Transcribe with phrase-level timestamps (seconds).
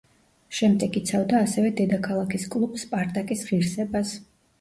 [0.59, 4.15] შემდეგ იცავდა ასევე დედაქალაქის კლუბ „სპარტაკის“ ღირსებას.